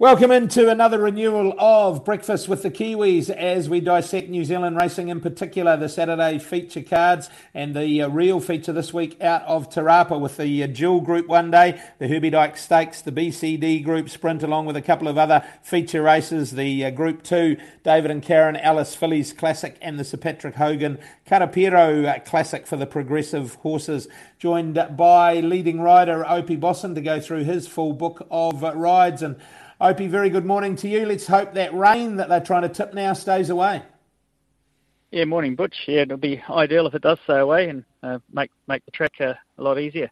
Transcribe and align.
Welcome 0.00 0.30
into 0.30 0.70
another 0.70 1.00
renewal 1.00 1.56
of 1.58 2.04
Breakfast 2.04 2.48
with 2.48 2.62
the 2.62 2.70
Kiwis 2.70 3.30
as 3.30 3.68
we 3.68 3.80
dissect 3.80 4.28
New 4.28 4.44
Zealand 4.44 4.76
racing, 4.80 5.08
in 5.08 5.20
particular 5.20 5.76
the 5.76 5.88
Saturday 5.88 6.38
feature 6.38 6.84
cards 6.84 7.28
and 7.52 7.74
the 7.74 8.02
uh, 8.02 8.08
real 8.08 8.38
feature 8.38 8.72
this 8.72 8.94
week 8.94 9.20
out 9.20 9.42
of 9.42 9.68
Te 9.68 9.80
Rapa 9.80 10.20
with 10.20 10.36
the 10.36 10.62
uh, 10.62 10.68
dual 10.68 11.00
Group 11.00 11.26
One 11.26 11.50
Day, 11.50 11.82
the 11.98 12.06
Herbie 12.06 12.30
Dyke 12.30 12.56
Stakes, 12.56 13.02
the 13.02 13.10
BCD 13.10 13.82
Group 13.82 14.08
Sprint, 14.08 14.44
along 14.44 14.66
with 14.66 14.76
a 14.76 14.82
couple 14.82 15.08
of 15.08 15.18
other 15.18 15.44
feature 15.62 16.00
races, 16.00 16.52
the 16.52 16.84
uh, 16.84 16.90
Group 16.90 17.24
Two 17.24 17.56
David 17.82 18.12
and 18.12 18.22
Karen 18.22 18.54
Ellis 18.54 18.94
Fillies 18.94 19.32
Classic 19.32 19.76
and 19.82 19.98
the 19.98 20.04
Sir 20.04 20.16
Patrick 20.16 20.54
Hogan 20.54 21.00
Karapiro 21.26 22.06
uh, 22.06 22.20
Classic 22.20 22.68
for 22.68 22.76
the 22.76 22.86
progressive 22.86 23.56
horses. 23.56 24.06
Joined 24.38 24.80
by 24.96 25.40
leading 25.40 25.80
rider 25.80 26.24
Opie 26.24 26.54
Bosson 26.54 26.94
to 26.94 27.00
go 27.00 27.18
through 27.18 27.42
his 27.42 27.66
full 27.66 27.94
book 27.94 28.24
of 28.30 28.62
uh, 28.62 28.76
rides 28.76 29.24
and. 29.24 29.34
Opie, 29.80 30.08
very 30.08 30.28
good 30.28 30.44
morning 30.44 30.74
to 30.74 30.88
you. 30.88 31.06
Let's 31.06 31.28
hope 31.28 31.54
that 31.54 31.72
rain 31.72 32.16
that 32.16 32.28
they're 32.28 32.40
trying 32.40 32.62
to 32.62 32.68
tip 32.68 32.94
now 32.94 33.12
stays 33.12 33.48
away. 33.48 33.82
Yeah, 35.12 35.24
morning, 35.24 35.54
Butch. 35.54 35.84
Yeah, 35.86 36.00
it'll 36.00 36.16
be 36.16 36.42
ideal 36.50 36.88
if 36.88 36.94
it 36.94 37.02
does 37.02 37.18
stay 37.22 37.38
away 37.38 37.68
and 37.68 37.84
uh, 38.02 38.18
make 38.32 38.50
make 38.66 38.84
the 38.86 38.90
track 38.90 39.12
uh, 39.20 39.34
a 39.56 39.62
lot 39.62 39.78
easier. 39.78 40.10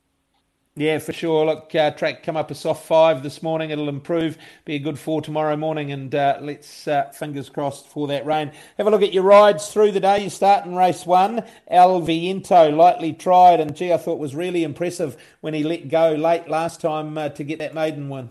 Yeah, 0.76 1.00
for 1.00 1.12
sure. 1.12 1.44
Look, 1.46 1.74
uh, 1.74 1.90
track 1.90 2.22
come 2.22 2.36
up 2.36 2.52
a 2.52 2.54
soft 2.54 2.86
five 2.86 3.24
this 3.24 3.42
morning. 3.42 3.70
It'll 3.70 3.88
improve. 3.88 4.38
Be 4.64 4.76
a 4.76 4.78
good 4.78 5.00
four 5.00 5.20
tomorrow 5.20 5.56
morning, 5.56 5.90
and 5.90 6.14
uh, 6.14 6.38
let's 6.40 6.86
uh, 6.86 7.10
fingers 7.10 7.48
crossed 7.48 7.88
for 7.88 8.06
that 8.06 8.24
rain. 8.24 8.52
Have 8.78 8.86
a 8.86 8.90
look 8.90 9.02
at 9.02 9.12
your 9.12 9.24
rides 9.24 9.72
through 9.72 9.90
the 9.90 10.00
day. 10.00 10.22
You 10.22 10.30
start 10.30 10.64
in 10.64 10.76
race 10.76 11.04
one. 11.04 11.42
El 11.66 12.02
Viento, 12.02 12.70
lightly 12.70 13.12
tried, 13.12 13.58
and 13.58 13.74
gee, 13.74 13.92
I 13.92 13.96
thought 13.96 14.20
was 14.20 14.36
really 14.36 14.62
impressive 14.62 15.16
when 15.40 15.54
he 15.54 15.64
let 15.64 15.88
go 15.88 16.12
late 16.12 16.48
last 16.48 16.80
time 16.80 17.18
uh, 17.18 17.30
to 17.30 17.42
get 17.42 17.58
that 17.58 17.74
maiden 17.74 18.08
win. 18.08 18.30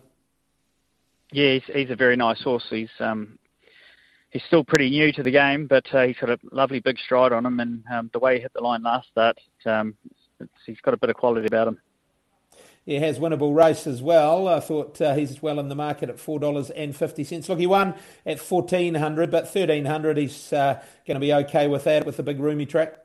Yeah, 1.36 1.55
he's, 1.55 1.75
he's 1.75 1.89
a 1.89 1.97
very 1.97 2.16
nice 2.16 2.41
horse. 2.41 2.64
He's 2.69 2.88
um, 3.02 3.38
he's 4.30 4.44
still 4.47 4.64
pretty 4.64 4.89
new 4.89 5.11
to 5.11 5.22
the 5.22 5.31
game, 5.31 5.67
but 5.67 5.86
uh, 5.94 6.03
he's 6.03 6.16
got 6.16 6.30
a 6.30 6.39
lovely 6.53 6.80
big 6.80 6.97
stride 6.97 7.33
on 7.33 7.45
him, 7.45 7.59
and 7.59 7.83
um, 7.91 8.09
the 8.14 8.19
way 8.19 8.36
he 8.36 8.41
hit 8.41 8.53
the 8.53 8.61
line 8.61 8.83
last 8.83 9.09
start, 9.09 9.38
um, 9.66 9.95
he's 10.66 10.80
got 10.80 10.94
a 10.94 10.97
bit 10.97 11.09
of 11.09 11.17
quality 11.17 11.45
about 11.45 11.67
him. 11.67 11.81
He 12.86 12.95
has 13.02 13.19
winnable 13.19 13.53
race 13.53 13.86
as 13.86 14.02
well. 14.02 14.47
I 14.47 14.61
thought 14.61 15.02
uh, 15.02 15.13
he's 15.13 15.41
well 15.41 15.59
in 15.59 15.67
the 15.67 15.75
market 15.75 16.09
at 16.09 16.22
four 16.22 16.39
dollars 16.39 16.69
and 16.69 16.95
fifty 16.95 17.25
cents. 17.25 17.50
Look, 17.50 17.59
he 17.59 17.67
won 17.67 17.95
at 18.25 18.39
fourteen 18.39 18.95
hundred, 18.95 19.30
but 19.30 19.50
thirteen 19.50 19.83
hundred, 19.83 20.16
he's 20.16 20.53
uh, 20.53 20.81
going 21.06 21.16
to 21.16 21.19
be 21.19 21.33
okay 21.33 21.67
with 21.67 21.83
that 21.83 22.06
with 22.06 22.16
the 22.16 22.23
big 22.23 22.39
roomy 22.39 22.66
track. 22.66 22.95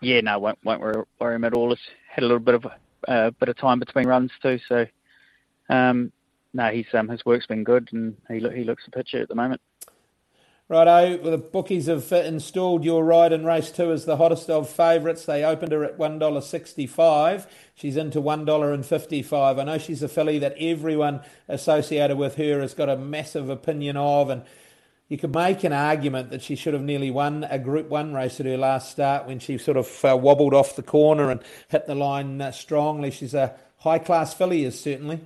Yeah, 0.00 0.22
no, 0.22 0.38
won't 0.38 0.58
won't 0.64 0.80
worry, 0.80 1.04
worry 1.20 1.34
him 1.34 1.44
at 1.44 1.52
all. 1.52 1.68
He's 1.68 1.86
had 2.08 2.24
a 2.24 2.26
little 2.26 2.38
bit 2.38 2.54
of 2.54 2.64
a 2.64 3.12
uh, 3.12 3.30
bit 3.32 3.50
of 3.50 3.58
time 3.58 3.78
between 3.78 4.06
runs 4.06 4.30
too, 4.40 4.58
so 4.66 4.86
um, 5.68 6.12
no, 6.52 6.70
he's 6.70 6.86
um, 6.92 7.08
his 7.08 7.24
work's 7.24 7.46
been 7.46 7.64
good, 7.64 7.88
and 7.92 8.16
he 8.28 8.38
he 8.38 8.64
looks 8.64 8.84
a 8.86 8.90
picture 8.90 9.22
at 9.22 9.28
the 9.28 9.34
moment. 9.34 9.60
Righto, 10.68 11.20
well, 11.20 11.32
the 11.32 11.38
bookies 11.38 11.86
have 11.86 12.12
installed 12.12 12.84
your 12.84 13.04
ride 13.04 13.32
in 13.32 13.44
race 13.44 13.72
two 13.72 13.90
as 13.90 14.04
the 14.04 14.18
hottest 14.18 14.48
of 14.48 14.70
favourites. 14.70 15.24
They 15.26 15.42
opened 15.42 15.72
her 15.72 15.82
at 15.82 15.98
one 15.98 16.20
dollar 16.20 16.40
sixty-five. 16.40 17.46
She's 17.74 17.96
into 17.96 18.20
one 18.20 18.44
dollar 18.44 18.72
and 18.72 18.86
fifty-five. 18.86 19.58
I 19.58 19.64
know 19.64 19.78
she's 19.78 20.02
a 20.04 20.08
filly 20.08 20.38
that 20.38 20.54
everyone 20.60 21.22
associated 21.48 22.16
with 22.18 22.36
her 22.36 22.60
has 22.60 22.74
got 22.74 22.88
a 22.88 22.96
massive 22.96 23.48
opinion 23.48 23.96
of, 23.96 24.30
and 24.30 24.42
you 25.08 25.18
could 25.18 25.34
make 25.34 25.64
an 25.64 25.72
argument 25.72 26.30
that 26.30 26.40
she 26.40 26.54
should 26.54 26.74
have 26.74 26.84
nearly 26.84 27.10
won 27.10 27.42
a 27.50 27.58
Group 27.58 27.88
One 27.88 28.14
race 28.14 28.38
at 28.38 28.46
her 28.46 28.56
last 28.56 28.92
start 28.92 29.26
when 29.26 29.40
she 29.40 29.58
sort 29.58 29.76
of 29.76 30.04
uh, 30.04 30.16
wobbled 30.16 30.54
off 30.54 30.76
the 30.76 30.84
corner 30.84 31.32
and 31.32 31.42
hit 31.66 31.88
the 31.88 31.96
line 31.96 32.40
uh, 32.40 32.52
strongly. 32.52 33.10
She's 33.10 33.34
a 33.34 33.56
high-class 33.78 34.34
filly, 34.34 34.64
is 34.64 34.80
certainly 34.80 35.18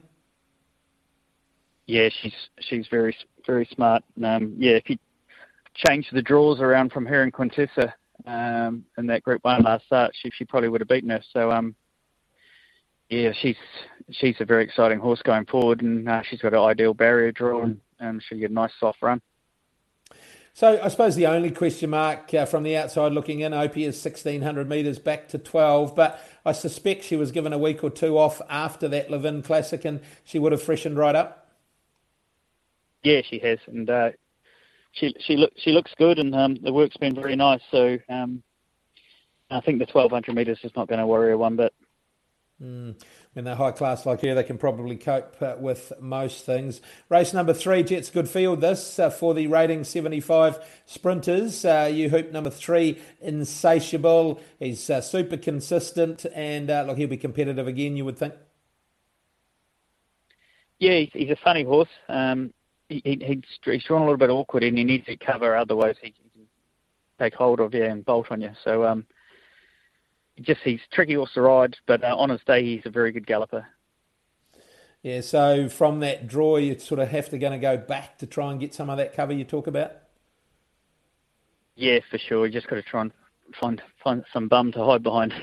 yeah, 1.87 2.09
she's 2.21 2.35
she's 2.61 2.87
very 2.91 3.17
very 3.47 3.69
smart. 3.75 4.03
Um, 4.23 4.55
yeah, 4.59 4.73
if 4.73 4.89
you 4.89 4.97
change 5.75 6.09
the 6.13 6.23
draws 6.23 6.61
around 6.61 6.93
from 6.93 7.07
her 7.07 7.23
and 7.23 7.33
Quintessa 7.33 7.93
um, 8.27 8.85
in 8.97 9.07
that 9.07 9.23
Group 9.23 9.45
One 9.45 9.63
last 9.63 9.87
start, 9.87 10.13
she 10.15 10.31
she 10.35 10.45
probably 10.45 10.69
would 10.69 10.81
have 10.81 10.89
beaten 10.89 11.11
her. 11.11 11.23
So 11.33 11.51
um, 11.51 11.75
yeah, 13.11 13.33
she's 13.41 13.57
she's 14.11 14.37
a 14.41 14.45
very 14.45 14.65
exciting 14.65 14.99
horse 14.99 15.23
going 15.23 15.47
forward, 15.47 15.83
and 15.83 16.09
uh, 16.09 16.23
she's 16.23 16.41
got 16.41 16.55
an 16.55 16.61
ideal 16.61 16.95
barrier 16.95 17.33
draw, 17.33 17.63
and 17.63 17.81
um, 18.01 18.21
she'll 18.21 18.39
get 18.39 18.51
a 18.51 18.55
nice 18.55 18.73
soft 18.81 19.03
run. 19.03 19.21
So 20.57 20.81
I 20.81 20.87
suppose 20.87 21.17
the 21.17 21.27
only 21.27 21.51
question 21.51 21.91
mark 21.91 22.33
uh, 22.33 22.47
from 22.47 22.63
the 22.63 22.77
outside 22.77 23.11
looking 23.11 23.41
in, 23.41 23.53
Opie 23.53 23.87
is 23.87 23.97
1600 23.97 24.69
metres 24.69 25.01
back 25.01 25.27
to 25.31 25.39
12, 25.39 25.97
but 25.97 26.25
I 26.45 26.53
suspect 26.53 27.03
she 27.03 27.17
was 27.17 27.33
given 27.33 27.53
a 27.53 27.59
week 27.59 27.83
or 27.83 27.91
two 27.91 28.17
off 28.17 28.41
after 28.49 28.87
that 28.87 29.11
Levin 29.11 29.43
Classic 29.43 29.85
and 29.85 30.01
she 30.23 30.39
would 30.39 30.53
have 30.53 30.63
freshened 30.63 30.97
right 30.97 31.17
up. 31.17 31.44
Yeah, 33.05 33.21
she 33.29 33.39
has, 33.39 33.59
and 33.67 33.89
uh, 33.89 34.11
she 34.93 35.15
she 35.21 35.37
look 35.37 35.53
she 35.57 35.71
looks 35.71 35.93
good, 35.97 36.19
and 36.19 36.35
um, 36.35 36.57
the 36.63 36.73
work's 36.73 36.97
been 36.97 37.15
very 37.15 37.37
nice. 37.37 37.61
So 37.71 37.99
um, 38.09 38.43
I 39.51 39.61
think 39.61 39.79
the 39.79 39.87
1200 39.93 40.35
metres 40.35 40.59
is 40.65 40.73
not 40.75 40.89
going 40.89 40.99
to 41.01 41.07
worry 41.07 41.31
her 41.31 41.39
one 41.39 41.57
bit. 41.57 41.73
Mm. 42.63 42.95
When 43.35 43.45
they're 43.45 43.57
high 43.57 43.73
class 43.73 44.07
like 44.07 44.23
her, 44.23 44.35
they 44.35 44.45
can 44.45 44.59
probably 44.59 44.97
cope 44.97 45.37
uh, 45.43 45.57
with 45.59 45.93
most 46.01 46.47
things. 46.47 46.81
Race 47.09 47.35
number 47.35 47.53
three, 47.53 47.83
Jets 47.83 48.11
Good 48.11 48.29
Field. 48.29 48.61
This 48.61 48.99
uh, 48.99 49.11
for 49.11 49.35
the 49.35 49.49
rating 49.49 49.83
75 49.83 50.65
sprinters. 50.87 51.65
Uh, 51.65 51.91
you 51.93 52.11
hoop 52.11 52.31
number 52.31 52.51
three, 52.51 53.01
Insatiable. 53.21 54.41
He's 54.61 54.89
uh, 54.89 55.01
super 55.01 55.37
consistent 55.37 56.25
and 56.33 56.71
uh, 56.71 56.85
look, 56.87 56.97
he'll 56.97 57.09
be 57.09 57.17
competitive 57.17 57.67
again, 57.67 57.97
you 57.97 58.05
would 58.05 58.19
think. 58.19 58.35
Yeah, 60.79 60.99
he's, 60.99 61.11
he's 61.13 61.31
a 61.31 61.37
funny 61.43 61.65
horse. 61.65 61.89
Um, 62.09 62.53
he, 63.03 63.19
he, 63.21 63.43
he's 63.65 63.85
drawn 63.85 64.03
a 64.03 64.05
little 64.05 64.19
bit 64.19 64.31
awkward 64.31 64.63
and 64.63 64.77
he 64.77 64.85
needs 64.85 65.07
to 65.07 65.17
cover, 65.17 65.57
otherwise 65.57 65.97
he, 66.01 66.09
he 66.23 66.31
can 66.31 66.47
take 67.19 67.35
hold 67.35 67.61
of 67.61 67.75
you 67.75 67.85
and 67.85 68.05
bolt 68.05 68.27
on 68.31 68.41
you. 68.41 68.53
So 68.63 68.85
um, 68.85 69.07
just 70.41 70.61
he's 70.63 70.81
tricky 70.93 71.15
horse 71.15 71.33
to 71.35 71.43
ride, 71.43 71.77
but 71.87 72.05
uh, 72.05 72.17
on 72.17 72.31
his 72.31 72.41
day 72.47 72.65
he's 72.65 72.87
a 72.87 72.91
very 72.91 73.13
good 73.13 73.27
galloper. 73.27 73.67
Yeah, 75.03 75.21
so 75.21 75.69
from 75.69 76.01
that 76.01 76.27
draw, 76.27 76.57
you 76.57 76.79
sort 76.79 76.99
of 76.99 77.09
have 77.09 77.29
to 77.31 77.39
going 77.39 77.53
to 77.53 77.59
go 77.59 77.77
back 77.77 78.19
to 78.19 78.27
try 78.27 78.51
and 78.51 78.59
get 78.59 78.73
some 78.73 78.89
of 78.89 78.97
that 78.97 79.15
cover 79.15 79.35
you 79.35 79.45
talk 79.45 79.67
about. 79.67 79.93
Yeah, 81.77 81.99
for 82.11 82.19
sure. 82.19 82.47
You 82.47 82.53
just 82.53 82.69
got 82.69 82.77
to 82.77 82.83
try 82.83 83.03
and 83.03 83.13
find 83.61 83.83
find 84.03 84.25
some 84.33 84.49
bum 84.49 84.73
to 84.73 84.85
hide 84.85 85.03
behind. 85.03 85.35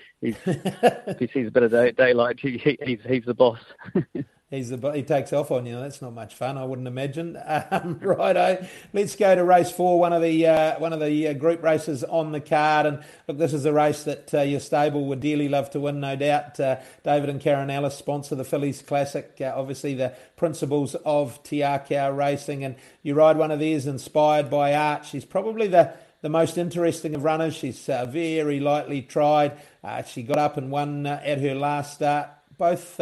he's, 0.22 0.36
if 0.46 1.18
he 1.18 1.26
sees 1.26 1.48
a 1.48 1.50
bit 1.50 1.64
of 1.64 1.96
daylight, 1.96 2.40
he, 2.40 2.78
he's 2.82 3.00
he's 3.06 3.24
the 3.26 3.34
boss. 3.34 3.60
He's 4.50 4.68
the 4.68 4.90
he 4.90 5.04
takes 5.04 5.32
off 5.32 5.52
on 5.52 5.64
you. 5.64 5.78
That's 5.78 6.02
not 6.02 6.12
much 6.12 6.34
fun, 6.34 6.58
I 6.58 6.64
wouldn't 6.64 6.88
imagine. 6.88 7.38
Um, 7.72 7.98
righto, 8.00 8.66
let's 8.92 9.14
go 9.14 9.34
to 9.34 9.44
race 9.44 9.70
four, 9.70 10.00
one 10.00 10.12
of 10.12 10.22
the 10.22 10.46
uh, 10.46 10.78
one 10.80 10.92
of 10.92 10.98
the 10.98 11.28
uh, 11.28 11.32
group 11.34 11.62
races 11.62 12.02
on 12.02 12.32
the 12.32 12.40
card. 12.40 12.86
And 12.86 13.04
look, 13.28 13.38
this 13.38 13.52
is 13.52 13.64
a 13.64 13.72
race 13.72 14.02
that 14.04 14.32
uh, 14.34 14.40
your 14.40 14.60
stable 14.60 15.04
would 15.06 15.20
dearly 15.20 15.48
love 15.48 15.70
to 15.70 15.80
win, 15.80 16.00
no 16.00 16.16
doubt. 16.16 16.58
Uh, 16.58 16.76
David 17.04 17.28
and 17.28 17.40
Karen 17.40 17.70
Ellis 17.70 17.94
sponsor 17.94 18.34
the 18.34 18.44
Fillies 18.44 18.82
Classic. 18.82 19.36
Uh, 19.40 19.52
obviously, 19.54 19.94
the 19.94 20.14
principles 20.36 20.94
of 21.04 21.40
Te 21.42 21.58
Akau 21.58 22.16
Racing, 22.16 22.64
and 22.64 22.76
you 23.02 23.14
ride 23.14 23.36
one 23.36 23.50
of 23.50 23.60
theirs 23.60 23.86
inspired 23.86 24.50
by 24.50 24.74
art. 24.74 25.04
She's 25.04 25.24
probably 25.24 25.68
the 25.68 25.92
the 26.22 26.30
most 26.30 26.58
interesting 26.58 27.14
of 27.14 27.22
runners. 27.22 27.54
She's 27.54 27.88
uh, 27.88 28.06
very 28.06 28.58
lightly 28.58 29.02
tried. 29.02 29.58
she 30.06 30.22
got 30.22 30.38
up 30.38 30.56
and 30.56 30.70
won 30.70 31.06
at 31.06 31.40
her 31.40 31.54
last 31.54 31.94
start. 31.94 32.30
Both 32.58 32.98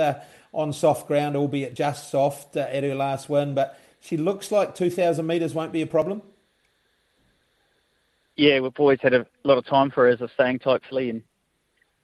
on 0.53 0.73
soft 0.73 1.07
ground, 1.07 1.37
albeit 1.37 1.75
just 1.75 2.11
soft 2.11 2.57
uh, 2.57 2.61
at 2.61 2.83
her 2.83 2.95
last 2.95 3.29
win. 3.29 3.55
But 3.55 3.79
she 4.01 4.17
looks 4.17 4.51
like 4.51 4.75
2,000 4.75 5.27
metres 5.27 5.55
won't 5.55 5.73
be 5.73 5.83
a 5.83 5.87
problem. 5.87 6.23
Yeah, 8.37 8.61
we've 8.61 8.73
always 8.79 9.01
had 9.03 9.15
a 9.15 9.27
lot 9.43 9.59
of 9.59 9.67
time 9.67 9.91
for 9.91 10.05
her 10.05 10.11
as 10.11 10.21
a 10.21 10.29
staying 10.29 10.61
type 10.61 10.83
filly, 10.89 11.11
and 11.11 11.23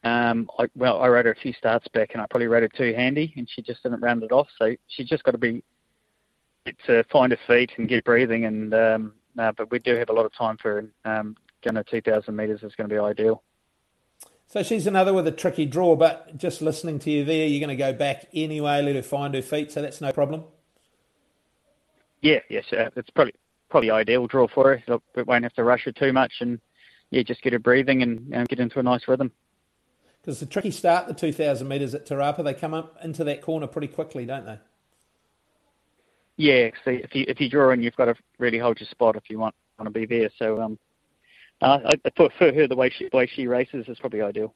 um, 0.03 0.51
I, 0.59 0.67
well, 0.75 1.01
I 1.01 1.07
rode 1.07 1.27
her 1.27 1.33
a 1.33 1.37
few 1.37 1.53
starts 1.53 1.87
back, 1.89 2.11
and 2.13 2.21
I 2.21 2.27
probably 2.27 2.49
rode 2.49 2.65
her 2.65 2.69
too 2.69 2.93
handy, 2.93 3.33
and 3.37 3.49
she 3.49 3.63
just 3.63 3.85
didn't 3.85 4.01
round 4.01 4.23
it 4.25 4.33
off. 4.33 4.49
So 4.59 4.75
she's 4.89 5.09
just 5.09 5.23
got 5.23 5.31
to 5.31 5.39
be 5.39 5.63
to 6.87 7.05
find 7.05 7.31
her 7.31 7.39
feet 7.47 7.73
and 7.77 7.89
get 7.89 8.05
breathing, 8.05 8.47
and 8.47 8.75
um, 8.75 9.13
uh, 9.39 9.53
but 9.53 9.71
we 9.71 9.79
do 9.79 9.95
have 9.97 10.11
a 10.11 10.13
lot 10.13 10.27
of 10.27 10.35
time 10.35 10.57
for 10.57 10.83
her. 11.05 11.19
Um, 11.19 11.37
going 11.63 11.77
to 11.77 11.85
2,000 11.85 12.35
metres 12.35 12.63
is 12.63 12.75
going 12.75 12.89
to 12.89 12.95
be 12.95 12.99
ideal. 12.99 13.43
So 14.55 14.63
she's 14.63 14.87
another 14.87 15.13
with 15.13 15.27
a 15.27 15.33
tricky 15.33 15.67
draw, 15.67 15.97
but 15.97 16.37
just 16.37 16.63
listening 16.63 17.01
to 17.01 17.11
you 17.11 17.25
there, 17.25 17.45
you're 17.45 17.59
going 17.59 17.77
to 17.77 17.83
go 17.83 17.93
back 17.93 18.29
anyway, 18.33 18.83
let 18.83 18.95
her 18.95 19.03
find 19.03 19.35
her 19.35 19.43
feet, 19.43 19.73
so 19.73 19.83
that's 19.83 20.01
no 20.01 20.13
problem. 20.13 20.45
Yeah, 22.21 22.39
yes, 22.49 22.65
uh, 22.73 22.89
it's 22.95 23.11
probably 23.11 23.35
probably 23.69 23.91
ideal 23.91 24.29
draw 24.29 24.47
for 24.47 24.79
her. 24.87 25.01
We 25.17 25.25
won't 25.25 25.43
have 25.43 25.55
to 25.55 25.65
rush 25.65 25.87
her 25.87 25.91
too 25.91 26.13
much, 26.13 26.35
and 26.39 26.61
yeah, 27.11 27.25
just 27.25 27.43
get 27.43 27.53
her 27.53 27.59
breathing 27.59 28.05
and 28.05 28.33
uh, 28.33 28.45
get 28.45 28.61
into 28.61 28.79
a 28.79 28.83
nice 28.85 29.09
rhythm. 29.09 29.33
Because 30.23 30.39
the 30.39 30.47
tricky 30.47 30.71
start, 30.71 31.09
the 31.09 31.15
2,000 31.15 31.67
metres 31.67 31.93
at 31.93 32.07
Te 32.07 32.15
Rapa, 32.15 32.45
they 32.45 32.55
come 32.55 32.75
up 32.75 32.97
into 33.03 33.25
that 33.25 33.43
corner 33.43 33.67
pretty 33.67 33.89
quickly, 33.89 34.25
don't 34.25 34.47
they? 34.47 34.59
Yeah, 36.37 36.71
so 36.85 36.93
if 36.93 37.13
you 37.13 37.25
if 37.27 37.41
you 37.41 37.49
draw 37.51 37.73
in, 37.73 37.83
you've 37.83 37.97
got 37.97 38.05
to 38.05 38.15
really 38.39 38.59
hold 38.59 38.79
your 38.79 38.89
spot 38.89 39.17
if 39.17 39.29
you 39.29 39.41
want 39.41 39.57
want 39.81 39.93
to 39.93 39.99
be 39.99 40.07
there. 40.07 40.31
So 40.39 40.63
um, 40.63 40.79
uh, 41.65 41.91
I 42.05 42.11
prefer 42.11 42.53
her 42.53 42.67
the 42.67 42.77
way 42.77 42.91
she 42.91 43.09
the 43.09 43.17
way 43.17 43.27
she 43.27 43.47
races 43.47 43.87
is 43.89 43.99
probably 43.99 44.23
ideal. 44.23 44.55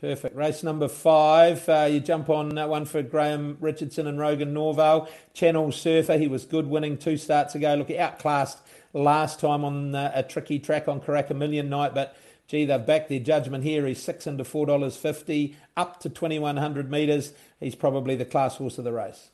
Perfect. 0.00 0.34
Race 0.34 0.62
number 0.62 0.88
five. 0.88 1.68
Uh, 1.68 1.86
you 1.90 2.00
jump 2.00 2.30
on 2.30 2.48
that 2.54 2.70
one 2.70 2.86
for 2.86 3.02
Graham 3.02 3.58
Richardson 3.60 4.06
and 4.06 4.18
Rogan 4.18 4.54
Norvall. 4.54 5.08
Channel 5.34 5.72
Surfer. 5.72 6.16
He 6.16 6.26
was 6.26 6.46
good 6.46 6.66
winning 6.66 6.96
two 6.96 7.18
starts 7.18 7.54
ago. 7.54 7.74
Look, 7.74 7.90
outclassed 7.90 8.58
last 8.94 9.40
time 9.40 9.62
on 9.64 9.94
uh, 9.94 10.10
a 10.14 10.22
tricky 10.22 10.58
track 10.58 10.88
on 10.88 11.00
Karaka 11.00 11.36
Million 11.36 11.68
Night, 11.68 11.94
but 11.94 12.16
gee, 12.48 12.64
they've 12.64 12.84
backed 12.84 13.10
their 13.10 13.20
judgment 13.20 13.62
here. 13.62 13.86
He's 13.86 14.02
six 14.02 14.26
into 14.26 14.42
four 14.42 14.64
dollars 14.64 14.96
fifty, 14.96 15.56
up 15.76 16.00
to 16.00 16.08
twenty 16.08 16.38
one 16.38 16.56
hundred 16.56 16.90
metres. 16.90 17.34
He's 17.60 17.74
probably 17.74 18.16
the 18.16 18.24
class 18.24 18.56
horse 18.56 18.78
of 18.78 18.84
the 18.84 18.92
race. 18.92 19.28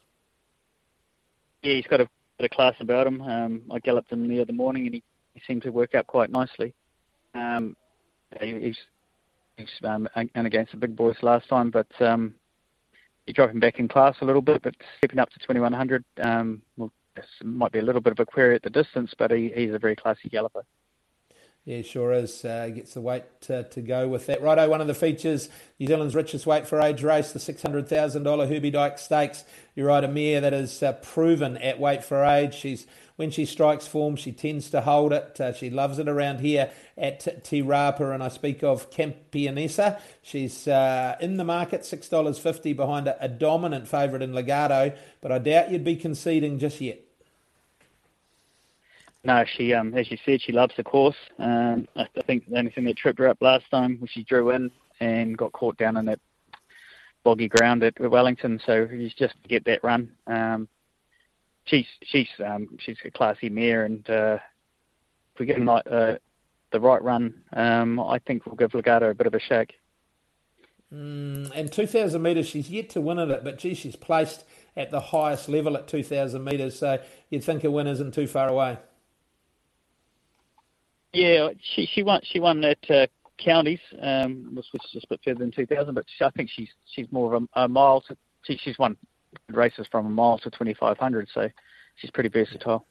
Yeah, 1.63 1.75
he's 1.75 1.87
got 1.87 2.01
a 2.01 2.09
bit 2.39 2.51
of 2.51 2.51
class 2.51 2.75
about 2.81 3.07
him. 3.07 3.23
Um, 3.23 3.63
I 3.71 3.79
galloped 3.79 4.11
him 4.11 4.27
the 4.29 4.41
other 4.41 4.53
morning, 4.53 4.87
and 4.87 4.95
he, 4.97 5.03
he 5.35 5.43
seemed 5.47 5.63
to 5.63 5.71
work 5.71 5.95
out 5.95 6.09
quite 6.09 6.31
nicely. 6.31 6.75
Um, 7.37 7.77
he's 8.41 8.77
um, 9.85 10.09
and 10.15 10.47
against 10.47 10.73
the 10.73 10.79
big 10.79 10.97
boys 10.97 11.17
last 11.23 11.49
time, 11.49 11.71
but 11.71 11.87
um, 12.01 12.35
you 13.27 13.35
drop 13.35 13.51
him 13.51 13.61
back 13.61 13.79
in 13.79 13.89
class 13.89 14.17
a 14.21 14.25
little 14.25 14.43
bit, 14.43 14.63
but 14.63 14.75
stepping 14.99 15.19
up 15.19 15.31
to 15.31 15.39
2100 15.41 16.05
um, 16.23 16.63
well, 16.77 16.93
might 17.43 17.73
be 17.73 17.79
a 17.79 17.83
little 17.83 18.01
bit 18.01 18.13
of 18.13 18.21
a 18.21 18.27
query 18.27 18.55
at 18.55 18.63
the 18.63 18.71
distance, 18.71 19.13
but 19.19 19.31
he, 19.31 19.51
he's 19.55 19.73
a 19.73 19.79
very 19.79 19.97
classy 19.97 20.29
galloper. 20.29 20.65
Yeah, 21.65 21.83
sure 21.83 22.13
is. 22.13 22.45
Uh, 22.45 22.69
gets 22.69 22.95
the 22.95 23.01
weight 23.01 23.25
to, 23.43 23.65
to 23.65 23.81
go 23.81 24.07
with 24.07 24.27
that. 24.27 24.41
Righto, 24.41 24.69
one 24.69 24.81
of 24.81 24.87
the 24.87 24.95
features, 24.95 25.49
New 25.81 25.89
Zealand's 25.89 26.15
richest 26.15 26.47
weight 26.47 26.69
for 26.69 26.81
age 26.81 27.03
race, 27.03 27.33
the 27.33 27.41
$600,000 27.41 28.49
Herbie 28.49 28.71
Dyke 28.71 29.01
Stakes. 29.01 29.43
You're 29.75 29.89
right, 29.89 30.05
a 30.05 30.09
mare 30.09 30.41
that 30.41 30.55
is 30.55 30.81
uh, 30.81 30.93
proven 30.93 31.57
at 31.57 31.81
weight 31.81 32.05
for 32.05 32.25
age. 32.25 32.55
She's 32.55 32.87
when 33.17 33.31
she 33.31 33.45
strikes 33.45 33.87
form, 33.87 34.17
she 34.17 34.33
tends 34.33 34.71
to 34.71 34.83
hold 34.83 35.13
it. 35.13 35.41
Uh, 35.41 35.53
she 35.53 35.71
loves 35.71 35.99
it 35.99 36.09
around 36.09 36.41
here 36.41 36.71
at 36.97 37.45
Te 37.45 37.63
Rapa, 37.63 38.15
and 38.15 38.23
I 38.23 38.29
speak 38.29 38.63
of 38.63 38.91
Campionessa. 38.91 40.01
She's 40.23 40.69
uh, 40.69 41.17
in 41.21 41.37
the 41.37 41.45
market, 41.45 41.83
$6.50 41.83 42.77
behind 42.77 43.09
a, 43.09 43.23
a 43.25 43.29
dominant 43.29 43.89
favourite 43.89 44.23
in 44.23 44.35
Legato, 44.35 44.95
but 45.21 45.33
I 45.33 45.39
doubt 45.39 45.71
you'd 45.71 45.85
be 45.85 45.97
conceding 45.97 46.59
just 46.59 46.81
yet. 46.81 47.01
No, 49.25 49.45
she, 49.45 49.75
um, 49.75 49.93
as 49.95 50.09
you 50.11 50.19
said, 50.25 50.41
she 50.41 50.53
loves 50.53 50.75
the 50.77 50.85
course. 50.85 51.17
Um, 51.41 51.89
I 51.97 52.07
think 52.27 52.49
the 52.49 52.59
only 52.59 52.71
thing 52.71 52.85
that 52.85 52.97
tripped 52.97 53.19
her 53.19 53.27
up 53.27 53.39
last 53.41 53.65
time 53.73 53.99
was 54.01 54.09
she 54.11 54.23
drew 54.23 54.51
in 54.51 54.71
and 55.01 55.37
got 55.37 55.53
caught 55.53 55.77
down 55.79 55.97
in 55.97 56.05
that 56.05 56.21
boggy 57.25 57.49
ground 57.49 57.83
at 57.83 57.99
Wellington. 57.99 58.61
So 58.65 58.87
she's 58.89 59.15
just 59.15 59.35
to 59.43 59.49
get 59.49 59.65
that 59.65 59.83
run. 59.83 60.13
Um, 60.29 60.69
she's 61.67 61.87
she's 62.03 62.29
um, 62.45 62.69
she's 62.79 62.97
a 63.05 63.11
classy 63.11 63.49
mare, 63.49 63.85
and 63.85 64.09
uh, 64.09 64.39
if 65.35 65.41
we 65.41 65.47
get 65.47 65.61
uh, 65.69 66.17
the 66.73 66.81
right 66.81 67.03
run, 67.03 67.43
um, 67.53 68.01
I 68.01 68.19
think 68.21 68.47
we'll 68.47 68.57
give 68.57 68.75
Legato 68.75 69.11
a 69.11 69.15
bit 69.15 69.27
of 69.27 69.35
a 69.35 69.41
shake. 69.41 69.75
Mm, 70.93 71.51
and 71.55 71.71
2,000 71.71 72.23
metres, 72.23 72.47
she's 72.47 72.71
yet 72.71 72.91
to 72.91 73.01
win 73.01 73.19
at 73.19 73.29
it, 73.29 73.43
but 73.43 73.59
gee, 73.59 73.75
she's 73.75 73.97
placed 73.97 74.45
at 74.77 74.93
the 74.93 75.01
highest 75.01 75.49
level 75.49 75.77
at 75.77 75.89
2,000 75.89 76.45
metres, 76.45 76.79
so 76.79 77.01
you'd 77.29 77.43
think 77.43 77.65
a 77.65 77.71
win 77.71 77.89
isn't 77.89 78.15
too 78.15 78.29
far 78.29 78.49
away. 78.49 78.79
Yeah, 81.13 81.49
she 81.61 81.87
she 81.87 82.03
won 82.03 82.21
she 82.25 82.41
won 82.41 82.63
at 82.63 82.91
uh, 82.91 83.07
counties, 83.39 83.81
um, 84.01 84.55
which 84.55 84.67
was 84.73 84.83
just 84.93 85.07
a 85.07 85.09
bit 85.09 85.21
further 85.25 85.39
than 85.39 85.51
2,000, 85.51 85.95
but 85.95 86.05
I 86.21 86.31
think 86.31 86.51
she's 86.51 86.69
she's 86.85 87.11
more 87.11 87.35
of 87.35 87.43
a, 87.43 87.63
a 87.63 87.69
mile. 87.69 88.03
To, 88.03 88.17
she, 88.45 88.59
she's 88.59 88.79
won 88.79 88.97
races 89.51 89.87
from 89.91 90.07
a 90.07 90.11
mile 90.11 90.39
to 90.39 90.51
2,500, 90.51 91.29
so 91.33 91.49
she's 91.97 92.11
pretty 92.11 92.29
versatile. 92.29 92.87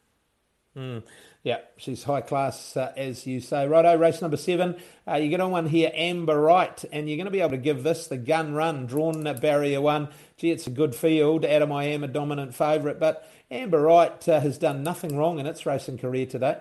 Mm. 0.75 1.03
Yeah, 1.43 1.59
she's 1.77 2.03
high 2.03 2.21
class, 2.21 2.75
uh, 2.75 2.91
as 2.97 3.27
you 3.27 3.39
say. 3.39 3.67
Righto, 3.67 3.95
race 3.97 4.19
number 4.19 4.35
seven. 4.35 4.75
Uh, 5.07 5.17
you 5.17 5.29
get 5.29 5.39
on 5.39 5.51
one 5.51 5.67
here, 5.67 5.91
Amber 5.93 6.41
Wright, 6.41 6.83
and 6.91 7.07
you're 7.07 7.17
going 7.17 7.25
to 7.25 7.31
be 7.31 7.39
able 7.39 7.51
to 7.51 7.57
give 7.57 7.83
this 7.83 8.07
the 8.07 8.17
gun 8.17 8.55
run, 8.55 8.87
drawn 8.87 9.27
at 9.27 9.41
barrier 9.41 9.79
one. 9.79 10.09
Gee, 10.37 10.49
it's 10.49 10.65
a 10.65 10.71
good 10.71 10.95
field. 10.95 11.45
Adam 11.45 11.71
I 11.71 11.85
am 11.85 12.03
a 12.03 12.07
dominant 12.07 12.55
favourite, 12.55 12.99
but 12.99 13.29
Amber 13.51 13.79
Wright 13.79 14.27
uh, 14.27 14.39
has 14.39 14.57
done 14.57 14.81
nothing 14.83 15.15
wrong 15.15 15.37
in 15.37 15.45
its 15.45 15.67
racing 15.67 15.99
career 15.99 16.25
today. 16.25 16.57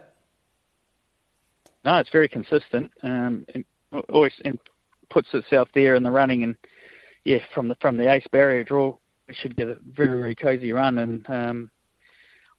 No, 1.84 1.96
it's 1.96 2.10
very 2.10 2.28
consistent. 2.28 2.90
Um, 3.02 3.46
and 3.54 3.64
always 4.12 4.32
and 4.44 4.58
puts 5.08 5.28
itself 5.32 5.68
there 5.74 5.94
in 5.94 6.02
the 6.02 6.10
running, 6.10 6.42
and 6.42 6.56
yeah, 7.24 7.38
from 7.54 7.68
the 7.68 7.76
from 7.76 7.96
the 7.96 8.12
ace 8.12 8.26
barrier 8.30 8.64
draw, 8.64 8.96
should 9.34 9.56
get 9.56 9.68
a 9.68 9.76
very 9.84 10.18
very 10.18 10.34
cosy 10.34 10.72
run, 10.72 10.98
and 10.98 11.28
um, 11.28 11.70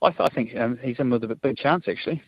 I, 0.02 0.14
I 0.20 0.30
think 0.30 0.56
um, 0.56 0.78
he's 0.82 1.00
in 1.00 1.10
with 1.10 1.24
a 1.24 1.36
big 1.36 1.58
chance 1.58 1.86
actually. 1.88 2.22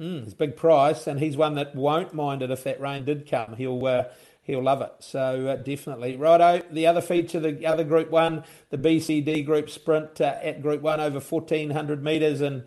Mm, 0.00 0.24
it's 0.24 0.32
a 0.32 0.36
big 0.36 0.56
price, 0.56 1.06
and 1.06 1.20
he's 1.20 1.36
one 1.36 1.54
that 1.54 1.74
won't 1.74 2.14
mind 2.14 2.42
it 2.42 2.50
if 2.50 2.64
that 2.64 2.80
rain 2.80 3.04
did 3.04 3.28
come. 3.30 3.54
He'll 3.56 3.84
uh, 3.86 4.04
he'll 4.42 4.62
love 4.62 4.80
it. 4.80 4.92
So 5.00 5.48
uh, 5.48 5.56
definitely, 5.56 6.16
righto. 6.16 6.62
The 6.70 6.86
other 6.86 7.00
feature, 7.00 7.40
the 7.40 7.66
other 7.66 7.84
Group 7.84 8.10
One, 8.10 8.44
the 8.70 8.78
BCD 8.78 9.44
Group 9.44 9.70
Sprint 9.70 10.20
uh, 10.20 10.38
at 10.42 10.62
Group 10.62 10.82
One 10.82 11.00
over 11.00 11.20
fourteen 11.20 11.70
hundred 11.70 12.02
metres, 12.02 12.40
and 12.40 12.64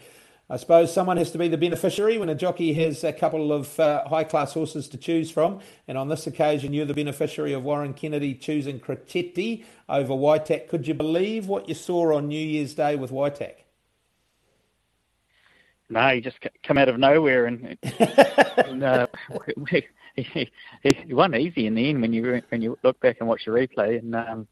I 0.48 0.58
suppose 0.58 0.94
someone 0.94 1.18
has 1.18 1.32
to 1.32 1.40
be 1.40 1.48
the 1.48 1.58
beneficiary 1.58 2.20
when 2.20 2.30
a 2.30 2.36
jockey 2.36 2.74
has 2.74 3.04
a 3.04 3.12
couple 3.12 3.52
of 3.52 3.80
uh, 3.80 4.08
high 4.08 4.24
class 4.24 4.54
horses 4.54 4.88
to 4.90 4.98
choose 4.98 5.32
from. 5.32 5.60
And 5.88 5.98
on 5.98 6.08
this 6.08 6.28
occasion, 6.28 6.72
you're 6.72 6.86
the 6.86 6.94
beneficiary 6.94 7.54
of 7.54 7.64
Warren 7.64 7.96
Kennedy 7.96 8.36
choosing 8.36 8.80
Crocetti 8.80 9.66
over 9.90 10.14
Waitak. 10.14 10.68
Could 10.68 10.88
you 10.88 10.94
believe 10.94 11.48
what 11.48 11.68
you 11.68 11.74
saw 11.74 12.16
on 12.16 12.28
New 12.28 12.40
Year's 12.40 12.76
Day 12.76 12.96
with 12.96 13.10
Waitak? 13.10 13.56
No, 15.90 16.10
he 16.10 16.22
just 16.22 16.38
come 16.64 16.78
out 16.78 16.90
of 16.90 17.00
nowhere 17.00 17.48
and, 17.48 17.78
and 18.58 18.84
uh, 18.84 19.08
he, 20.16 20.52
he, 20.84 21.14
won 21.14 21.36
easy 21.36 21.66
in 21.66 21.76
the 21.76 21.90
end 21.90 22.02
when 22.02 22.14
you 22.14 22.42
when 22.50 22.62
you 22.62 22.78
look 22.84 23.00
back 23.00 23.18
and 23.20 23.28
watch 23.28 23.46
the 23.46 23.52
replay. 23.52 24.00
And 24.00 24.16
um, 24.16 24.48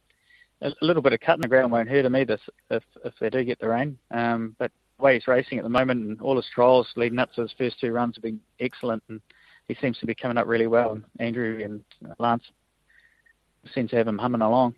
a, 0.62 0.74
little 0.82 1.02
bit 1.02 1.14
of 1.14 1.20
cut 1.20 1.36
in 1.36 1.42
the 1.42 1.48
ground 1.48 1.72
won't 1.72 1.90
hurt 1.90 2.06
him 2.06 2.16
either 2.16 2.38
if 2.70 2.84
if 3.06 3.14
they 3.20 3.30
do 3.30 3.44
get 3.44 3.60
the 3.60 3.70
rain. 3.70 3.98
Um, 4.12 4.56
but 4.58 4.72
way 5.04 5.16
he's 5.16 5.28
racing 5.28 5.60
at 5.60 5.64
the 5.64 5.70
moment 5.70 6.06
and 6.06 6.22
all 6.22 6.38
his 6.38 6.48
trials 6.48 6.88
leading 6.96 7.20
up 7.20 7.34
to 7.34 7.42
his 7.42 7.54
first 7.58 7.80
two 7.80 7.92
runs 7.92 8.16
have 8.16 8.24
been 8.24 8.40
excellent, 8.60 9.04
and 9.10 9.22
he 9.68 9.76
seems 9.76 10.00
to 10.00 10.06
be 10.06 10.16
coming 10.16 10.38
up 10.38 10.48
really 10.48 10.68
well. 10.68 10.94
And 10.94 11.04
Andrew 11.20 11.62
and 11.64 11.84
Lance 12.18 12.46
seem 13.74 13.88
to 13.90 13.96
have 13.98 14.08
him 14.08 14.18
humming 14.18 14.42
along. 14.42 14.76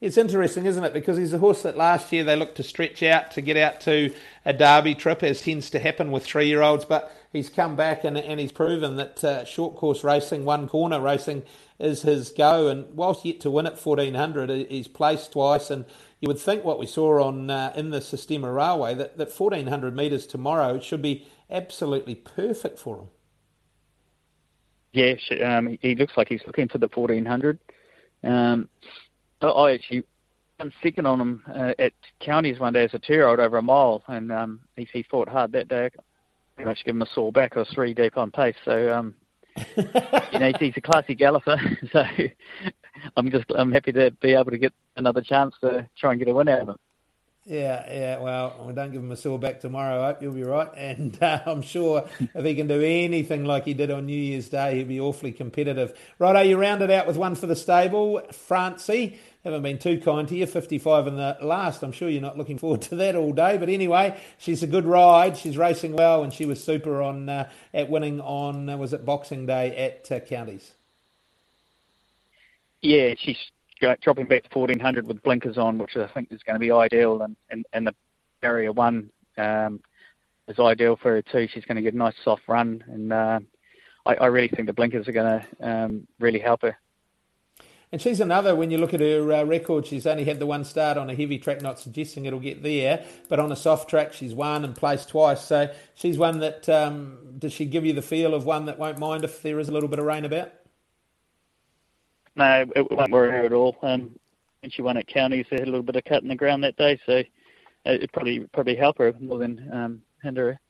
It's 0.00 0.16
interesting, 0.16 0.64
isn't 0.64 0.82
it? 0.82 0.94
Because 0.94 1.18
he's 1.18 1.34
a 1.34 1.38
horse 1.38 1.62
that 1.62 1.76
last 1.76 2.10
year 2.10 2.24
they 2.24 2.34
looked 2.34 2.56
to 2.56 2.62
stretch 2.62 3.02
out 3.02 3.30
to 3.32 3.42
get 3.42 3.58
out 3.58 3.82
to 3.82 4.12
a 4.46 4.52
derby 4.52 4.94
trip, 4.94 5.22
as 5.22 5.42
tends 5.42 5.68
to 5.70 5.78
happen 5.78 6.10
with 6.10 6.24
three 6.24 6.48
year 6.48 6.62
olds. 6.62 6.86
But 6.86 7.14
he's 7.32 7.50
come 7.50 7.76
back 7.76 8.04
and, 8.04 8.16
and 8.16 8.40
he's 8.40 8.52
proven 8.52 8.96
that 8.96 9.22
uh, 9.22 9.44
short 9.44 9.76
course 9.76 10.02
racing, 10.02 10.46
one 10.46 10.68
corner 10.68 11.00
racing, 11.00 11.42
is 11.78 12.02
his 12.02 12.30
go. 12.30 12.68
And 12.68 12.86
whilst 12.94 13.26
yet 13.26 13.40
to 13.40 13.50
win 13.50 13.66
at 13.66 13.78
1400, 13.84 14.68
he's 14.70 14.88
placed 14.88 15.32
twice. 15.32 15.68
And 15.68 15.84
you 16.20 16.28
would 16.28 16.38
think 16.38 16.64
what 16.64 16.78
we 16.78 16.86
saw 16.86 17.22
on 17.22 17.50
uh, 17.50 17.72
in 17.74 17.90
the 17.90 18.00
Sistema 18.00 18.54
Railway 18.54 18.94
that, 18.94 19.16
that 19.16 19.32
1400 19.36 19.96
metres 19.96 20.26
tomorrow 20.26 20.78
should 20.78 21.02
be 21.02 21.26
absolutely 21.50 22.14
perfect 22.14 22.78
for 22.78 22.98
him. 22.98 23.08
Yeah, 24.92 25.14
um, 25.44 25.78
he 25.80 25.94
looks 25.94 26.14
like 26.16 26.28
he's 26.28 26.42
looking 26.46 26.68
for 26.68 26.78
the 26.78 26.88
1400. 26.92 27.58
Um, 28.22 28.68
I 29.40 29.72
actually 29.72 30.04
I'm 30.60 30.72
second 30.82 31.06
on 31.06 31.20
him 31.20 31.42
uh, 31.48 31.72
at 31.78 31.94
counties 32.20 32.58
one 32.58 32.74
day 32.74 32.84
as 32.84 32.92
a 32.92 32.98
two-year-old 32.98 33.40
over 33.40 33.56
a 33.56 33.62
mile, 33.62 34.02
and 34.08 34.30
um, 34.30 34.60
he, 34.76 34.86
he 34.92 35.02
fought 35.02 35.28
hard 35.28 35.52
that 35.52 35.68
day. 35.68 35.90
I 36.58 36.64
much 36.64 36.84
give 36.84 36.94
him 36.94 37.02
a 37.02 37.08
sore 37.14 37.32
back. 37.32 37.56
I 37.56 37.60
was 37.60 37.68
three 37.70 37.94
deep 37.94 38.18
on 38.18 38.30
pace, 38.30 38.56
so 38.64 38.92
um, 38.92 39.14
you 39.76 40.38
know 40.38 40.52
he's 40.58 40.76
a 40.76 40.80
classy 40.82 41.14
galloper. 41.14 41.58
So 41.92 42.04
I'm 43.16 43.30
just 43.30 43.46
I'm 43.54 43.72
happy 43.72 43.92
to 43.92 44.10
be 44.10 44.34
able 44.34 44.50
to 44.50 44.58
get 44.58 44.72
another 44.96 45.20
chance 45.20 45.54
to 45.60 45.88
try 45.96 46.12
and 46.12 46.18
get 46.18 46.28
a 46.28 46.34
win 46.34 46.48
out 46.48 46.60
of 46.60 46.68
him. 46.70 46.76
Yeah, 47.46 47.90
yeah. 47.90 48.18
Well, 48.18 48.64
we 48.66 48.74
don't 48.74 48.92
give 48.92 49.02
him 49.02 49.10
a 49.10 49.16
sore 49.16 49.38
back 49.38 49.60
tomorrow. 49.60 50.02
I 50.02 50.06
hope 50.08 50.22
you'll 50.22 50.34
be 50.34 50.42
right. 50.42 50.68
And 50.76 51.20
uh, 51.22 51.40
I'm 51.46 51.62
sure 51.62 52.08
if 52.20 52.44
he 52.44 52.54
can 52.54 52.66
do 52.66 52.80
anything 52.82 53.44
like 53.44 53.64
he 53.64 53.74
did 53.74 53.90
on 53.90 54.06
New 54.06 54.16
Year's 54.16 54.48
Day, 54.48 54.76
he'll 54.76 54.86
be 54.86 55.00
awfully 55.00 55.32
competitive. 55.32 55.98
Right, 56.18 56.36
are 56.36 56.44
you 56.44 56.58
rounded 56.58 56.90
out 56.90 57.06
with 57.06 57.16
one 57.16 57.34
for 57.34 57.46
the 57.46 57.56
stable, 57.56 58.22
Francie? 58.32 59.18
Haven't 59.42 59.62
been 59.62 59.78
too 59.78 59.98
kind 59.98 60.28
to 60.28 60.36
you. 60.36 60.46
55 60.46 61.06
in 61.06 61.16
the 61.16 61.38
last. 61.40 61.82
I'm 61.82 61.92
sure 61.92 62.10
you're 62.10 62.20
not 62.20 62.36
looking 62.36 62.58
forward 62.58 62.82
to 62.82 62.96
that 62.96 63.16
all 63.16 63.32
day. 63.32 63.56
But 63.56 63.70
anyway, 63.70 64.20
she's 64.36 64.62
a 64.62 64.66
good 64.66 64.84
ride. 64.84 65.38
She's 65.38 65.56
racing 65.56 65.94
well, 65.94 66.22
and 66.22 66.32
she 66.32 66.44
was 66.44 66.62
super 66.62 67.00
on 67.00 67.28
uh, 67.28 67.48
at 67.72 67.88
winning 67.88 68.20
on 68.20 68.68
uh, 68.68 68.76
was 68.76 68.92
it 68.92 69.06
Boxing 69.06 69.46
Day 69.46 69.74
at 69.76 70.12
uh, 70.12 70.20
Counties. 70.20 70.72
Yeah, 72.82 73.14
she's 73.18 73.38
dropping 74.02 74.26
back 74.26 74.42
to 74.48 74.58
1400 74.58 75.06
with 75.06 75.22
blinkers 75.22 75.58
on, 75.58 75.78
which 75.78 75.96
I 75.96 76.06
think 76.08 76.28
is 76.30 76.42
going 76.42 76.54
to 76.54 76.60
be 76.60 76.70
ideal. 76.70 77.22
And, 77.22 77.36
and, 77.50 77.64
and 77.72 77.86
the 77.86 77.94
barrier 78.40 78.72
one 78.72 79.10
um, 79.38 79.80
is 80.48 80.58
ideal 80.58 80.96
for 80.96 81.12
her 81.12 81.22
too. 81.22 81.48
She's 81.52 81.64
going 81.64 81.76
to 81.76 81.82
get 81.82 81.94
a 81.94 81.98
nice 81.98 82.14
soft 82.24 82.42
run, 82.48 82.82
and 82.88 83.12
uh, 83.12 83.40
I, 84.06 84.14
I, 84.14 84.26
really 84.26 84.48
think 84.48 84.66
the 84.66 84.72
blinkers 84.72 85.08
are 85.08 85.12
going 85.12 85.40
to 85.40 85.68
um, 85.68 86.06
really 86.18 86.38
help 86.38 86.62
her. 86.62 86.76
And 87.92 88.00
she's 88.00 88.20
another, 88.20 88.54
when 88.54 88.70
you 88.70 88.78
look 88.78 88.94
at 88.94 89.00
her 89.00 89.32
uh, 89.32 89.42
record, 89.42 89.84
she's 89.84 90.06
only 90.06 90.24
had 90.24 90.38
the 90.38 90.46
one 90.46 90.64
start 90.64 90.96
on 90.96 91.10
a 91.10 91.14
heavy 91.14 91.38
track, 91.38 91.60
not 91.60 91.80
suggesting 91.80 92.24
it'll 92.24 92.38
get 92.38 92.62
there, 92.62 93.04
but 93.28 93.40
on 93.40 93.50
a 93.50 93.56
soft 93.56 93.90
track, 93.90 94.12
she's 94.12 94.32
won 94.32 94.64
and 94.64 94.76
placed 94.76 95.08
twice. 95.08 95.44
So 95.44 95.74
she's 95.96 96.16
one 96.16 96.38
that, 96.38 96.68
um, 96.68 97.18
does 97.36 97.52
she 97.52 97.66
give 97.66 97.84
you 97.84 97.92
the 97.92 98.02
feel 98.02 98.32
of 98.32 98.44
one 98.44 98.66
that 98.66 98.78
won't 98.78 98.98
mind 98.98 99.24
if 99.24 99.42
there 99.42 99.58
is 99.58 99.68
a 99.68 99.72
little 99.72 99.88
bit 99.88 99.98
of 99.98 100.04
rain 100.04 100.24
about? 100.24 100.52
No, 102.40 102.64
it 102.74 102.90
won't 102.90 103.12
worry 103.12 103.30
her 103.32 103.44
at 103.44 103.52
all. 103.52 103.76
Um, 103.82 104.18
when 104.62 104.70
she 104.70 104.80
won 104.80 104.96
at 104.96 105.06
counties, 105.06 105.44
they 105.50 105.58
had 105.58 105.68
a 105.68 105.70
little 105.70 105.82
bit 105.82 105.96
of 105.96 106.04
cut 106.04 106.22
in 106.22 106.28
the 106.30 106.34
ground 106.34 106.64
that 106.64 106.74
day, 106.78 106.98
so 107.04 107.22
it 107.84 108.12
probably 108.14 108.40
probably 108.54 108.76
help 108.76 108.96
her 108.96 109.12
more 109.20 109.36
than 109.36 109.68
um, 109.70 110.02
hinder 110.22 110.52
her. 110.52 110.60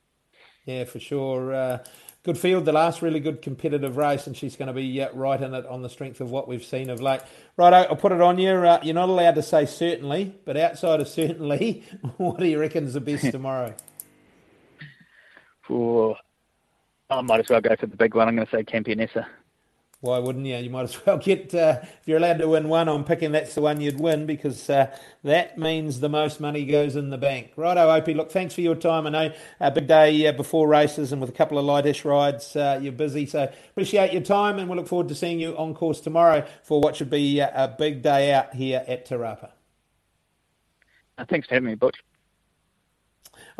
Yeah, 0.65 0.83
for 0.83 0.99
sure. 0.99 1.53
Uh, 1.53 1.77
good 2.23 2.37
field, 2.37 2.65
the 2.65 2.73
last 2.73 3.01
really 3.01 3.21
good 3.21 3.41
competitive 3.41 3.95
race, 3.95 4.27
and 4.27 4.35
she's 4.35 4.57
going 4.57 4.67
to 4.67 4.73
be 4.73 5.01
uh, 5.01 5.13
right 5.13 5.41
in 5.41 5.53
it 5.53 5.65
on 5.65 5.81
the 5.81 5.87
strength 5.87 6.19
of 6.19 6.29
what 6.29 6.45
we've 6.45 6.63
seen 6.63 6.89
of 6.89 6.99
late. 6.99 7.21
Right, 7.55 7.71
I'll 7.73 7.95
put 7.95 8.11
it 8.11 8.19
on 8.19 8.37
you. 8.37 8.51
Uh, 8.51 8.81
you're 8.83 8.93
not 8.93 9.07
allowed 9.07 9.35
to 9.35 9.41
say 9.41 9.65
certainly, 9.65 10.35
but 10.43 10.57
outside 10.57 10.99
of 10.99 11.07
certainly, 11.07 11.85
what 12.17 12.37
do 12.37 12.47
you 12.47 12.59
reckon 12.59 12.85
is 12.85 12.95
the 12.95 12.99
best 12.99 13.31
tomorrow? 13.31 13.73
Ooh, 15.71 16.15
I 17.09 17.21
might 17.21 17.39
as 17.39 17.49
well 17.49 17.61
go 17.61 17.77
for 17.79 17.85
the 17.85 17.95
big 17.95 18.13
one. 18.13 18.27
I'm 18.27 18.35
going 18.35 18.45
to 18.45 18.51
say 18.51 18.63
Campionessa 18.63 19.25
why 20.01 20.17
wouldn't 20.17 20.45
you? 20.47 20.57
You 20.57 20.69
might 20.69 20.83
as 20.83 21.05
well 21.05 21.17
get, 21.17 21.53
uh, 21.53 21.79
if 21.81 22.07
you're 22.07 22.17
allowed 22.17 22.39
to 22.39 22.49
win 22.49 22.67
one, 22.67 22.89
I'm 22.89 23.03
picking 23.03 23.31
that's 23.31 23.55
the 23.55 23.61
one 23.61 23.79
you'd 23.79 23.99
win 23.99 24.25
because 24.25 24.69
uh, 24.69 24.95
that 25.23 25.57
means 25.57 25.99
the 25.99 26.09
most 26.09 26.39
money 26.39 26.65
goes 26.65 26.95
in 26.95 27.11
the 27.11 27.17
bank. 27.17 27.51
Righto, 27.55 27.89
Opie, 27.89 28.15
look, 28.15 28.31
thanks 28.31 28.53
for 28.53 28.61
your 28.61 28.75
time. 28.75 29.07
I 29.07 29.09
know 29.11 29.33
a 29.59 29.71
big 29.71 29.87
day 29.87 30.27
uh, 30.27 30.31
before 30.33 30.67
races 30.67 31.11
and 31.11 31.21
with 31.21 31.29
a 31.29 31.33
couple 31.33 31.57
of 31.57 31.65
lightish 31.65 32.03
rides, 32.03 32.55
uh, 32.55 32.79
you're 32.81 32.91
busy. 32.91 33.25
So 33.27 33.51
appreciate 33.69 34.11
your 34.11 34.23
time 34.23 34.57
and 34.59 34.69
we 34.69 34.75
look 34.75 34.87
forward 34.87 35.07
to 35.09 35.15
seeing 35.15 35.39
you 35.39 35.55
on 35.55 35.75
course 35.75 36.01
tomorrow 36.01 36.45
for 36.63 36.81
what 36.81 36.95
should 36.95 37.11
be 37.11 37.39
a 37.39 37.73
big 37.77 38.01
day 38.01 38.33
out 38.33 38.55
here 38.55 38.83
at 38.87 39.05
Te 39.05 39.15
Rapa. 39.15 39.51
Uh, 41.17 41.25
thanks 41.29 41.47
for 41.47 41.53
having 41.53 41.69
me, 41.69 41.75
Butch. 41.75 42.03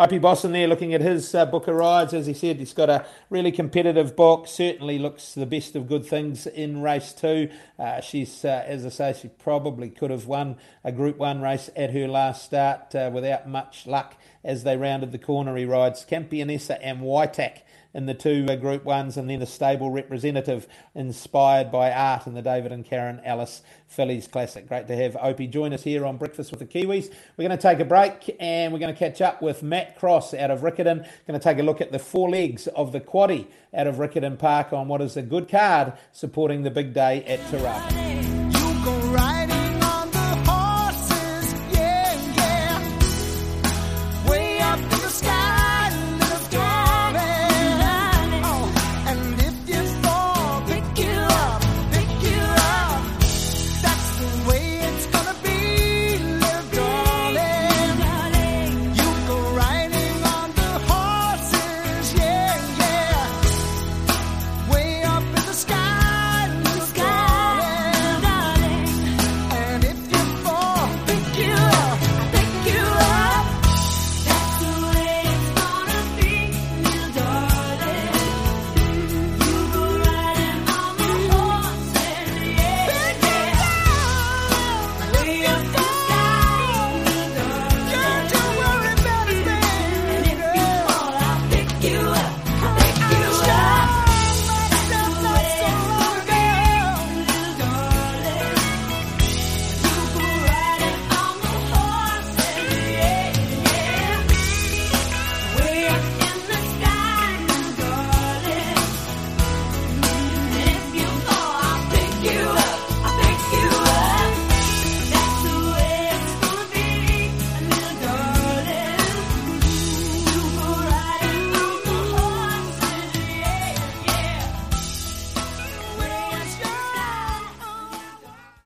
Opie 0.02 0.18
Bosson 0.18 0.52
there 0.52 0.68
looking 0.68 0.96
at 0.96 1.02
his 1.02 1.36
uh, 1.36 1.46
book 1.46 1.68
of 1.68 1.76
rides. 1.76 2.12
As 2.12 2.26
he 2.26 2.34
said, 2.34 2.58
he's 2.58 2.74
got 2.74 2.90
a 2.90 3.06
really 3.30 3.52
competitive 3.52 4.16
book. 4.16 4.48
Certainly 4.48 4.98
looks 4.98 5.36
the 5.36 5.46
best 5.46 5.76
of 5.76 5.88
good 5.88 6.04
things 6.04 6.48
in 6.48 6.82
race 6.82 7.14
two. 7.14 7.52
Uh, 7.78 8.02
she's, 8.02 8.44
uh, 8.44 8.64
as 8.66 8.84
I 8.84 8.90
say, 8.90 9.16
she 9.22 9.28
probably 9.28 9.92
could 9.92 10.10
have 10.10 10.26
won 10.26 10.58
a 10.84 10.92
Group 10.92 11.18
1 11.18 11.40
race 11.40 11.70
at 11.76 11.94
her 11.94 12.08
last 12.08 12.44
start 12.44 12.96
uh, 12.96 13.12
without 13.14 13.48
much 13.48 13.86
luck 13.86 14.16
as 14.44 14.64
they 14.64 14.76
rounded 14.76 15.12
the 15.12 15.20
corner. 15.20 15.56
He 15.56 15.66
rides 15.66 16.04
Campionessa 16.04 16.80
and 16.82 17.02
Waitak 17.02 17.60
in 17.94 18.06
the 18.06 18.14
two 18.14 18.46
Group 18.58 18.86
Ones, 18.86 19.18
and 19.18 19.30
then 19.30 19.42
a 19.42 19.46
stable 19.46 19.90
representative 19.90 20.68
inspired 20.96 21.72
by 21.72 21.92
art 21.92 22.28
in 22.28 22.34
the 22.34 22.42
David 22.42 22.72
and 22.72 22.86
Karen 22.86 23.22
Ellis 23.24 23.62
Fillies 23.88 24.28
Classic. 24.28 24.68
Great 24.68 24.88
to 24.88 24.96
have 24.96 25.18
Opie 25.22 25.48
join 25.48 25.74
us 25.74 25.84
here 25.84 26.06
on 26.06 26.18
Breakfast 26.18 26.52
with 26.52 26.60
the 26.60 26.66
Kiwis. 26.66 27.12
We're 27.38 27.48
going 27.48 27.58
to 27.58 27.62
take 27.62 27.80
a 27.80 27.86
break 27.86 28.36
and 28.40 28.72
we're 28.72 28.80
going 28.80 28.94
to 28.94 29.00
catch 29.00 29.22
up 29.22 29.42
with 29.42 29.64
Matt 29.64 29.98
Cross 29.98 30.34
out 30.34 30.52
of 30.52 30.62
Riccarton. 30.62 31.08
Going 31.28 31.40
to 31.40 31.40
take 31.40 31.60
a 31.60 31.64
look 31.64 31.82
at 31.82 31.92
the 31.92 32.00
four 32.00 32.30
legs 32.30 32.68
of 32.68 32.92
the 32.92 33.02
quaddy 33.02 33.48
out 33.74 33.88
of 33.88 33.96
Riccarton 33.96 34.38
Park 34.40 34.74
on 34.74 34.88
what 34.88 35.02
is 35.02 35.18
a 35.18 35.22
good 35.22 35.50
card 35.50 35.94
supporting 36.12 36.64
the 36.64 36.72
big 36.72 36.94
day 36.94 37.24
at 37.26 37.40
Te 37.50 37.58
Rapa. 37.58 38.21